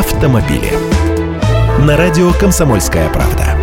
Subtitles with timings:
[0.00, 0.72] автомобили.
[1.78, 3.54] На радио «Комсомольская правда».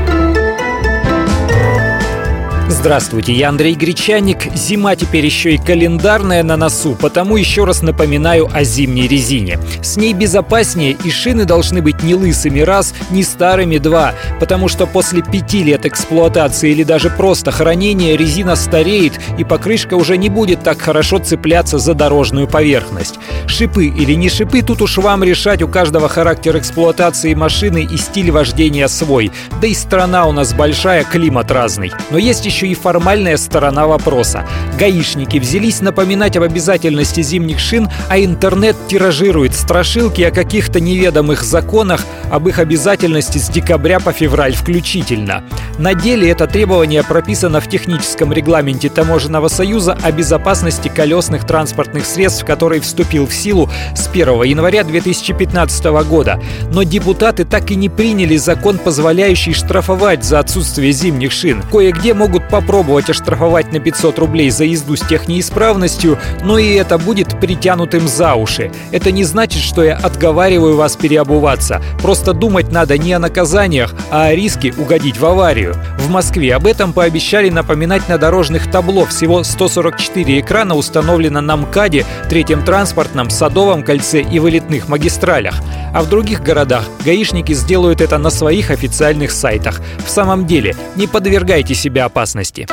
[2.70, 4.54] Здравствуйте, я Андрей Гречаник.
[4.54, 9.58] Зима теперь еще и календарная на носу, потому еще раз напоминаю о зимней резине.
[9.82, 14.86] С ней безопаснее, и шины должны быть не лысыми раз, не старыми два, потому что
[14.86, 20.62] после пяти лет эксплуатации или даже просто хранения резина стареет, и покрышка уже не будет
[20.62, 23.16] так хорошо цепляться за дорожную поверхность.
[23.48, 28.30] Шипы или не шипы, тут уж вам решать, у каждого характер эксплуатации машины и стиль
[28.30, 29.32] вождения свой.
[29.62, 31.92] Да и страна у нас большая, климат разный.
[32.12, 34.46] Но есть еще и формальная сторона вопроса.
[34.78, 42.06] Гаишники взялись напоминать об обязательности зимних шин, а интернет тиражирует страшилки о каких-то неведомых законах
[42.30, 45.44] об их обязательности с декабря по февраль включительно.
[45.78, 52.46] На деле это требование прописано в техническом регламенте Таможенного союза о безопасности колесных транспортных средств,
[52.46, 56.42] который вступил в силу с 1 января 2015 года.
[56.72, 61.64] Но депутаты так и не приняли закон, позволяющий штрафовать за отсутствие зимних шин.
[61.72, 67.40] Кое-где могут попробовать оштрафовать на 500 рублей за езду с технеисправностью, но и это будет
[67.40, 68.72] притянутым за уши.
[68.92, 71.82] Это не значит, что я отговариваю вас переобуваться.
[72.02, 75.76] Просто думать надо не о наказаниях, а о риске угодить в аварию.
[76.00, 79.06] В Москве об этом пообещали напоминать на дорожных табло.
[79.06, 85.56] Всего 144 экрана установлено на МКАДе, Третьем транспортном, Садовом кольце и вылетных магистралях.
[85.94, 89.82] А в других городах гаишники сделают это на своих официальных сайтах.
[90.06, 92.68] В самом деле, не подвергайте себя опасности.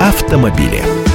[0.00, 1.07] Автомобили.